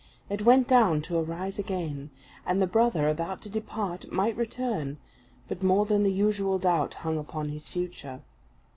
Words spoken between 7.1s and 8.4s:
upon his future.